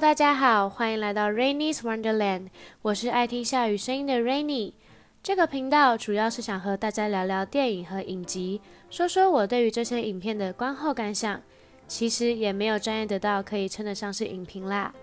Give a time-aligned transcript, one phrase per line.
[0.00, 2.46] 大家好，欢迎来到 Rainy's Wonderland，
[2.80, 4.72] 我是爱听下雨声音的 Rainy。
[5.22, 11.42] 这个频道主要是想和大家聊聊电影和影集，说说我对于这些影片的观后感想。
[11.86, 14.94] 其实也没有专业得到可以称得上是影评啦。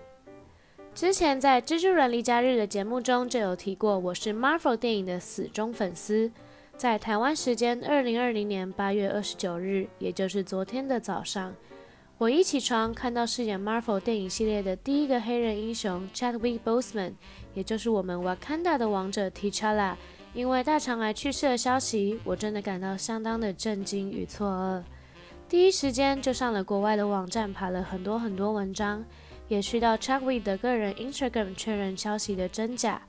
[0.96, 6.32] 之前在《蜘蛛人离家日》的节目中就有提过，我是 Marvel 电影的死忠粉丝。
[6.76, 11.54] 在台湾时间二零二零年八月二十九日，也就是昨天的早上。
[12.18, 17.12] 我一起床，看到饰演 Marvel 电影系列的第一个黑人英雄 Chadwick Boseman，
[17.54, 19.94] 也就是我们 Wakanda 的王者 T'Challa，
[20.34, 24.82] 因为大肠癌去世的消息，我真的感到相当的震惊与错愕。
[25.48, 29.04] 第一时间就上了国外的网站，爬了很多很多文章，
[29.46, 33.00] 也去到 Chadwick 的个人 Instagram 确认消息的真假。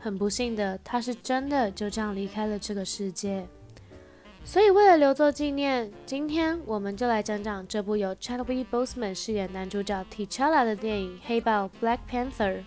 [0.00, 3.46] 很不幸的，他是真的就这样离开了这个世界。
[4.46, 12.62] 所以，为了留作纪念，今天我们就来讲讲这部由 Chadwick Boseman 饰演男主角 T'Challa 的电影《黑豹》（Black Panther）。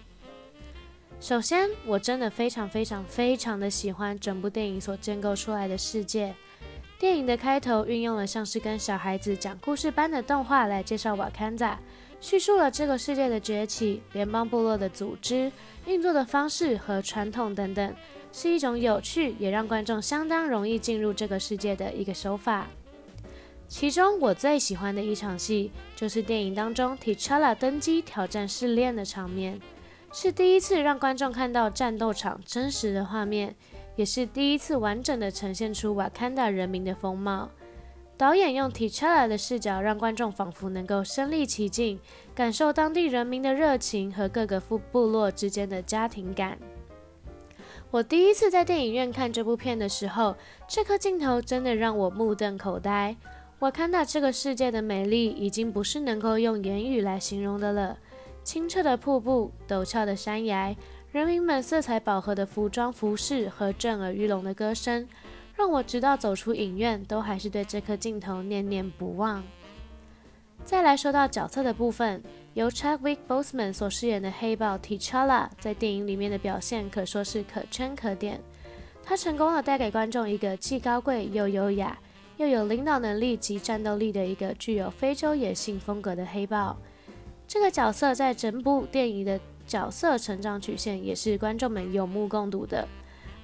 [1.22, 6.34] 首先，我真的非常非常非常的喜欢整部电影所建构出来的世界。
[6.98, 11.80] 电影的开头运用了像是跟小孩子讲故事般的动画来介绍瓦坎达，
[12.20, 15.52] 叙述了这个世界的崛起、联邦部落的组织、
[15.86, 17.96] 运作的方式和传统等等。
[18.38, 22.68] 是一种有趣，也让观众相当容易进入这个世界的一个手法。
[23.68, 29.60] 其中我最喜欢的一场戏，就是电影当中 T'Challa 登基挑战试炼的场面，
[30.14, 33.56] 是第一次让观众看到战斗场真实的画面，
[33.96, 37.50] 也是第一次完整的呈现出瓦坎达人民的风貌。
[38.18, 42.00] 导演用 T'Challa 的视角，让观众仿佛能够身临其境，
[42.36, 46.60] 感受当地人民的热情和各个部部落之间的家庭感。
[47.90, 50.36] 我第一次在电影院看这部片的时候，
[50.68, 53.16] 这颗镜头真的让我目瞪口呆。
[53.60, 57.98] 我看到这个世界的美丽已经不是能够用言语来形容的了。
[58.44, 60.76] 清澈的瀑布、陡峭的山崖、
[61.12, 65.08] 人民们色彩饱和的服装服饰和震耳欲聋的歌声，
[65.56, 69.42] 让我直到走出影院都还是对这颗镜头念念不忘。
[70.68, 72.22] 再来说到角色的部分。
[72.54, 78.42] 由 Chadwick Boseman 所饰演的黑豹 T'Challa 在电影里面的表现可说是可圈可点。
[79.02, 81.98] 他成功的带给观众一个既高贵又优雅，
[82.36, 86.76] 又有领导能力及战斗力的一个具有非洲野性风格的黑豹。
[87.48, 92.86] 这个角色在整部电影的角色成长曲线也是观众们有目共睹的，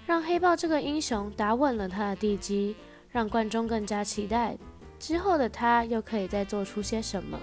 [0.05, 2.75] 让黑豹这个英雄打稳了他的地基，
[3.11, 4.57] 让观众更加期待
[4.99, 7.39] 之后的他又可以再做出些什么。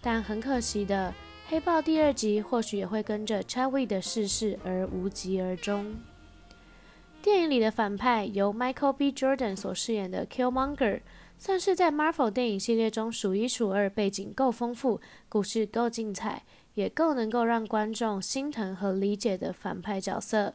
[0.00, 1.14] 但很可惜的，
[1.50, 5.94] 《黑豹》第二集或许也会跟着 Chadwick 的逝世而无疾而终。
[7.22, 9.10] 电影里的反派由 Michael B.
[9.10, 11.00] Jordan 所饰演的 Killmonger，
[11.38, 15.00] 算是在 Marvel 电影系列中数一数二，背景够丰富，
[15.30, 16.42] 故事够精彩，
[16.74, 20.54] 也够能够让观众心疼和理解的反派角色。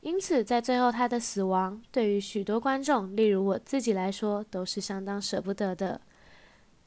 [0.00, 6.00] 因此，在最后他的死亡，对于许多观众，例如我自己来说，都是相当舍不得的。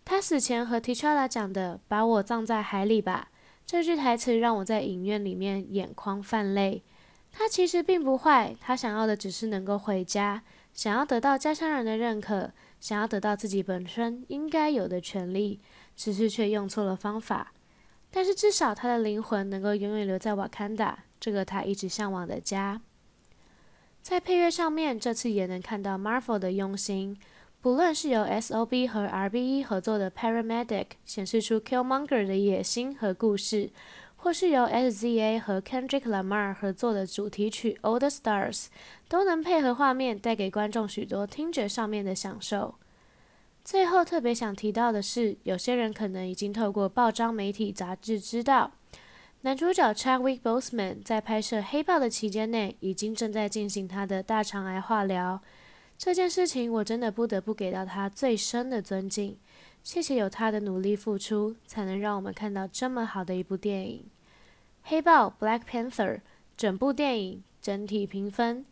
[0.05, 3.29] 他死前和 T'Challa 讲的“把我葬在海里吧”
[3.67, 6.83] 这句台词，让我在影院里面眼眶泛泪。
[7.31, 10.41] 他其实并不坏，他想要的只是能够回家，
[10.73, 15.59] 想要得到家乡人的认可，想要得到自己本身应该有的权利，
[15.95, 17.53] 只是却用错了方法。
[18.09, 22.81] 但是至少他的灵魂能够永远留在瓦坎达，这个他一直向往的家。
[24.01, 27.17] 在配乐上面，这次也能看到 Marvel 的用心。
[27.61, 33.69] 不论是由 S.O.B 和 R.B.E 合作的 Paramedic 显示出 Killmonger 的野心和故事，
[34.15, 38.65] 或是由 S.Z.A 和 Kendrick Lamar 合作的主题曲 All the Stars，
[39.07, 42.73] 都能配合画面带给观众许多听觉上面的享受。
[43.63, 48.71] 最后特别想提到的是，有些人可能已经透过报章、媒体、杂志知道，
[49.43, 55.41] 男主角 Chadwick Boseman 在拍摄《黑豹》的期间内，已经正在进行他的大肠癌化疗。
[55.97, 59.35] 这件事情我真的不得不给到他最深的尊敬，
[59.83, 64.05] 谢谢有他的努力付出，才能让我们看到这么好的一部电影
[64.83, 66.19] 《黑豹》（Black Panther）。
[66.55, 68.63] 整部电影整体评分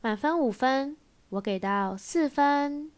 [0.00, 0.96] 满分五分，
[1.28, 2.90] 我给到四分。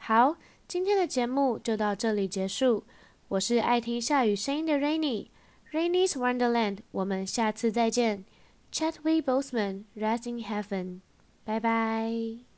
[0.00, 0.34] 好，
[0.66, 2.82] 今天的节目就到这里结束。
[3.28, 5.28] 我是爱听下雨声音的 Rainy
[5.71, 6.79] Rainy，Rainy's Wonderland。
[6.91, 8.25] 我们下次再见。
[8.71, 11.01] Chadwick Boseman，Rest in Heaven。
[11.43, 12.50] 拜拜。